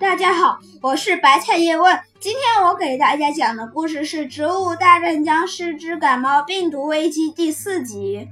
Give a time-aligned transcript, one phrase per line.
[0.00, 2.00] 大家好，我是白菜叶问。
[2.18, 8.26] 今天我给大家讲的故事是《植物大战僵尸之感冒病毒危机》第四集。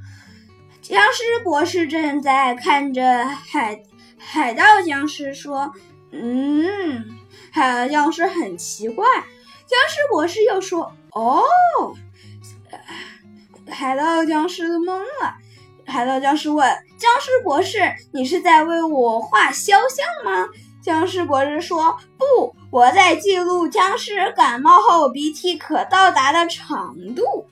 [0.81, 3.83] 僵尸博士正在看着海
[4.17, 5.71] 海盗僵尸说
[6.11, 7.05] ：“嗯，
[7.53, 9.05] 海盗僵尸很奇怪。”
[9.69, 11.43] 僵尸博士又说：“哦。”
[13.69, 15.37] 海盗僵尸懵了。
[15.85, 16.67] 海盗僵尸问
[16.97, 17.79] ：“僵尸博士，
[18.15, 20.49] 你是在为我画肖像吗？”
[20.89, 27.47] 僵尸博士说：“不，我在记录僵尸感冒后鼻涕可到达的程度。”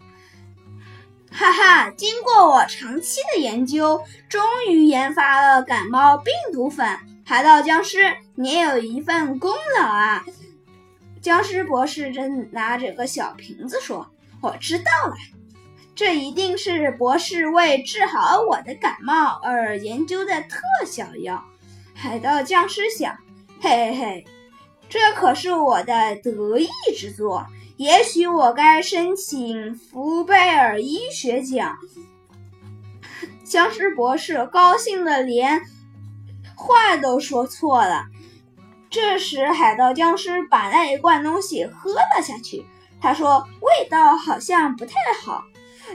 [1.30, 6.98] 哈哈，经过我长期的研究，终于研发了感冒病毒粉。
[7.26, 10.24] 海盗僵尸，你也有一份功劳啊！
[11.20, 14.06] 僵尸博士正拿着个小瓶子说
[14.40, 15.14] ：“我知道了，
[15.94, 21.44] 这一定是博士为治好我的感冒而研究的特效药。”
[21.94, 23.14] 海盗僵尸想。
[23.68, 24.24] 嘿嘿，
[24.88, 27.44] 这可是我的得意之作，
[27.76, 31.76] 也许我该申请福贝尔医学奖。
[33.44, 35.62] 僵尸博士高兴的连
[36.54, 38.04] 话都说错了。
[38.88, 42.64] 这时，海盗僵尸把那一罐东西喝了下去。
[43.02, 44.92] 他说：“味道好像不太
[45.24, 45.42] 好。”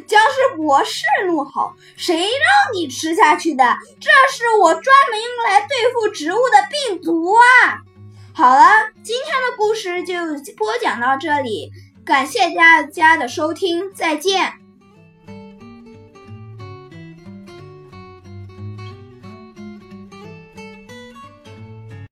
[0.08, 3.78] 僵尸博士怒吼：“谁让你吃下去的？
[4.00, 6.58] 这是我专门用来对付植物的！”
[8.34, 8.64] 好了，
[9.04, 10.16] 今天的故事就
[10.56, 11.70] 播讲到这里，
[12.06, 14.61] 感谢大家的收听，再见。